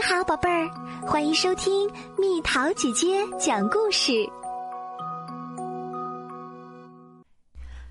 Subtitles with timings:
[0.00, 0.66] 你好，宝贝儿，
[1.06, 4.26] 欢迎收听蜜桃姐姐讲故事。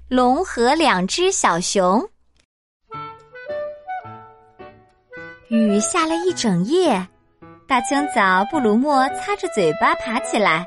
[0.07, 2.03] 龙和两只小熊。
[5.49, 7.07] 雨下了一整夜，
[7.67, 10.65] 大清早，布鲁莫擦着嘴巴爬起来，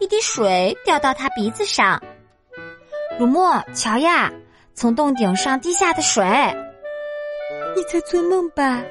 [0.00, 1.98] 一滴水掉到他鼻子上。
[3.18, 4.30] 鲁莫，瞧呀，
[4.74, 6.22] 从洞顶上滴下的水。
[7.74, 8.82] 你在做梦吧？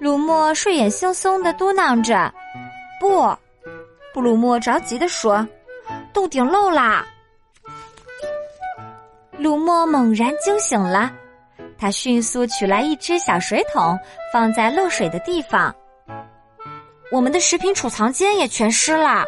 [0.00, 2.32] 鲁莫睡眼惺忪的嘟囔着
[3.00, 3.36] ：“不。”
[4.14, 5.46] 布鲁莫着急的说
[6.14, 7.04] ：“洞顶漏啦！”
[9.36, 11.12] 鲁莫猛然惊醒了，
[11.76, 13.98] 他迅速取来一只小水桶，
[14.32, 15.74] 放在漏水的地方。
[17.10, 19.24] 我们的食品储藏间也全湿了。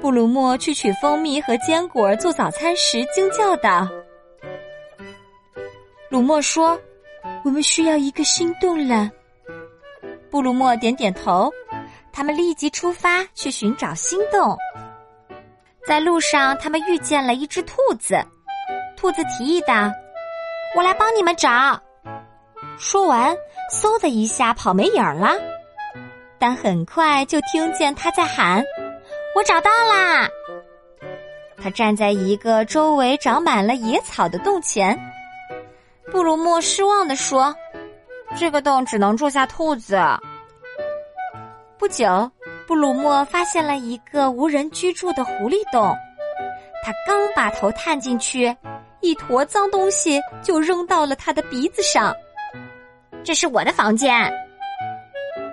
[0.00, 3.88] 布鲁莫去取蜂蜜和坚果做早餐时，惊叫道
[6.08, 6.78] ：“鲁莫说，
[7.44, 9.10] 我们需要一个新洞了。”
[10.36, 11.50] 布鲁莫点点头，
[12.12, 14.54] 他们立即出发去寻找新洞。
[15.86, 18.18] 在路上，他们遇见了一只兔子。
[18.98, 19.90] 兔子提议道
[20.76, 21.80] ：“我来帮你们找。”
[22.76, 23.34] 说完，
[23.72, 25.38] 嗖的一下跑没影儿了。
[26.38, 28.62] 但很快就听见他在喊
[29.34, 30.28] ：“我找到啦！”
[31.56, 34.94] 他站在一个周围长满了野草的洞前。
[36.12, 37.56] 布鲁莫失望地说。
[38.34, 39.98] 这个洞只能住下兔子。
[41.78, 42.30] 不久，
[42.66, 45.94] 布鲁莫发现了一个无人居住的狐狸洞。
[46.82, 48.54] 他刚把头探进去，
[49.00, 52.14] 一坨脏东西就扔到了他的鼻子上。
[53.22, 54.32] 这是我的房间。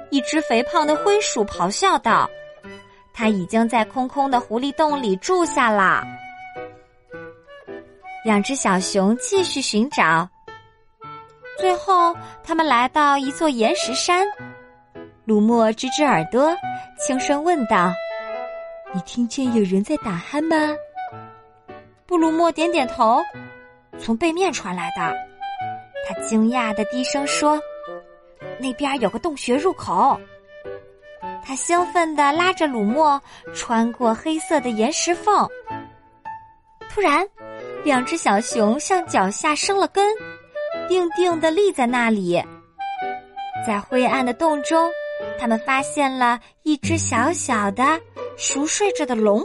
[0.10, 2.30] 一只肥胖的灰鼠咆哮道
[3.14, 6.04] ：“他已经在空空的狐狸洞里住下了。”
[8.24, 10.30] 两只小熊继续寻找。
[11.64, 14.28] 最后，他们来到一座岩石山。
[15.24, 16.54] 鲁莫支支耳朵，
[17.00, 17.90] 轻声问道
[18.94, 20.76] ：“你听见有人在打鼾吗？”
[22.06, 23.22] 布鲁莫点点头，
[23.98, 25.16] 从背面传来的。
[26.06, 27.58] 他惊讶的低声说
[28.60, 30.20] ：“那边有个洞穴入口。”
[31.48, 33.18] 他兴奋地拉着鲁莫
[33.56, 35.48] 穿过黑色的岩石缝。
[36.90, 37.26] 突然，
[37.86, 40.06] 两只小熊向脚下生了根。
[40.88, 42.42] 定定的立在那里，
[43.66, 44.90] 在灰暗的洞中，
[45.40, 48.00] 他们发现了一只小小的
[48.38, 49.42] 熟睡着的龙，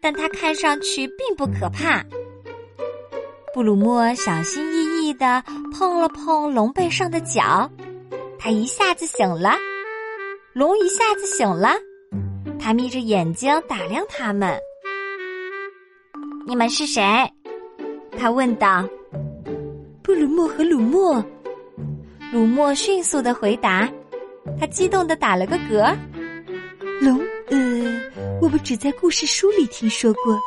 [0.00, 2.04] 但它看上去并不可怕。
[3.54, 7.70] 布鲁莫小心翼翼的碰了碰龙背上的脚，
[8.38, 9.56] 它一下子醒了。
[10.54, 11.70] 龙一下子醒了，
[12.60, 14.58] 它眯着眼睛打量他们。
[16.46, 17.02] 你们是谁？
[18.18, 18.84] 他问道。
[20.22, 21.24] 鲁莫和鲁莫，
[22.32, 23.90] 鲁莫迅速的回答，
[24.56, 25.92] 他激动的打了个嗝。
[27.00, 27.18] 龙，
[27.48, 28.00] 呃，
[28.40, 30.38] 我们只在故事书里听说过。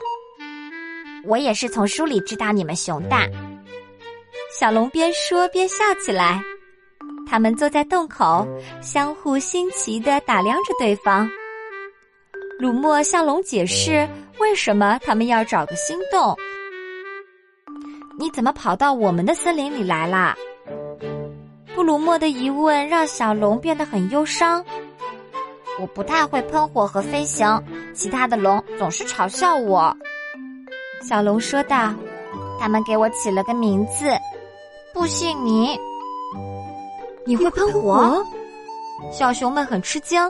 [1.25, 3.27] 我也是从书里知道你们熊大。
[4.57, 6.41] 小龙边说边笑起来。
[7.27, 8.47] 他们坐在洞口，
[8.81, 11.29] 相互新奇的打量着对方。
[12.59, 14.07] 鲁莫向龙解释
[14.39, 16.33] 为什么他们要找个新洞。
[18.17, 20.35] 你怎么跑到我们的森林里来啦？
[21.75, 24.63] 布鲁莫的疑问让小龙变得很忧伤。
[25.79, 27.61] 我不太会喷火和飞行，
[27.93, 29.95] 其他的龙总是嘲笑我。
[31.01, 31.93] 小龙说道
[32.57, 34.05] ：“他们给我起了个名字，
[34.93, 35.77] 不信你。
[37.25, 38.25] 你会喷火？”
[39.11, 40.21] 小熊们很吃惊。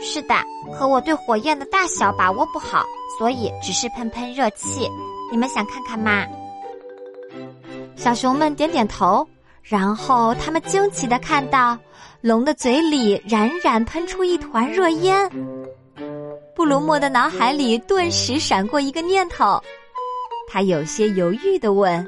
[0.00, 0.34] 是的，
[0.74, 2.82] 可我对火焰的大小把握不好，
[3.18, 4.88] 所以只是喷喷热气。
[5.30, 6.26] 你们想看看吗？
[7.96, 9.26] 小熊们点点头，
[9.62, 11.78] 然后他们惊奇的看到，
[12.20, 15.30] 龙的嘴里冉冉喷出一团热烟。
[16.54, 19.62] 布鲁莫的脑海里顿时闪过一个念头，
[20.48, 22.04] 他有些犹豫的问：“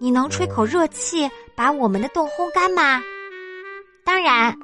[0.00, 3.00] 你能吹口热气把我们的洞烘干吗
[4.04, 4.54] ？”“当然。”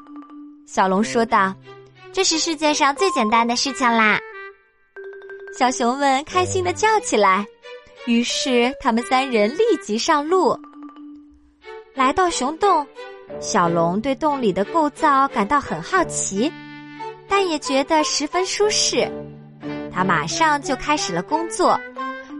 [0.67, 1.55] 小龙说道
[2.13, 4.19] ，“这是世界上最简单的事情啦。”
[5.57, 7.47] 小熊们开心的叫起来。
[8.07, 10.55] 于是，他们三人立即上路，
[11.95, 12.87] 来到熊洞。
[13.41, 16.53] 小龙对洞里的构造感到很好奇，
[17.27, 19.11] 但也觉得十分舒适。
[19.91, 21.81] 他马上就开始了工作，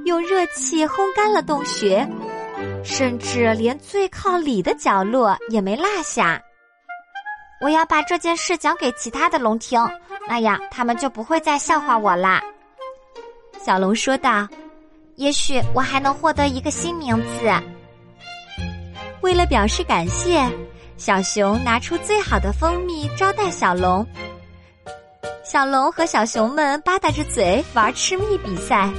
[0.05, 2.07] 用热气烘干了洞穴，
[2.85, 6.39] 甚至连最靠里的角落也没落下。
[7.63, 9.81] 我要把这件事讲给其他的龙听，
[10.29, 12.43] 那样他们就不会再笑话我啦。”
[13.65, 14.47] 小龙说道。
[15.17, 17.53] 也许我还能获得一个新名字。
[19.21, 20.45] 为了表示感谢，
[20.97, 24.07] 小熊拿出最好的蜂蜜招待小龙。
[25.45, 28.91] 小龙和小熊们吧嗒着嘴玩吃蜜比赛，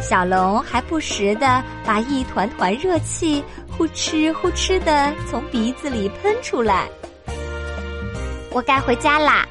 [0.00, 3.42] 小龙还不时的把一团团热气
[3.76, 6.88] 呼哧呼哧的从鼻子里喷出来。
[8.50, 9.46] 我该回家啦。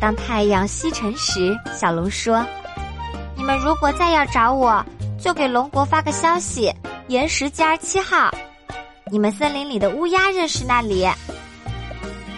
[0.00, 2.44] 当太阳西沉时，小龙说
[3.50, 4.84] ：“们如果再要找我，
[5.20, 6.72] 就给龙国发个消息，
[7.08, 8.32] 岩石尖七号。
[9.10, 11.04] 你们森林里的乌鸦认识那里。”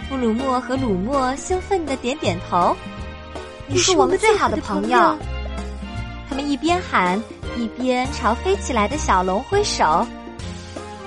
[0.08, 2.74] 布鲁莫和鲁莫兴奋的点点头。
[3.66, 5.18] 你是我们最好的朋友。
[6.30, 7.22] 他们一边喊，
[7.58, 10.06] 一边朝飞起来的小龙挥手。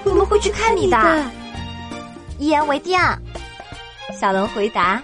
[0.03, 1.25] 我们会去看你的。
[2.37, 2.99] 一言为定。
[4.19, 5.01] 小龙回答。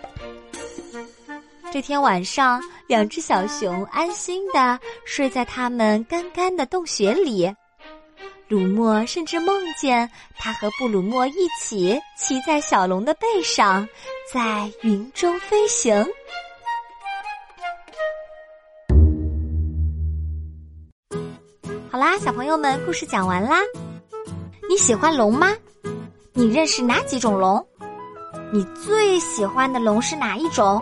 [1.74, 7.50] 这天晚上，两只小熊安心的睡在他们干干的洞穴里。
[8.50, 13.88] 鲁莫甚至梦见他和布鲁莫一起骑在小龙的背上，
[14.30, 16.06] 在云中飞行。
[21.90, 23.62] 好啦，小朋友们，故事讲完啦。
[24.70, 25.56] 你喜欢龙吗？
[26.34, 27.66] 你认识哪几种龙？
[28.52, 30.82] 你最喜欢的龙是哪一种？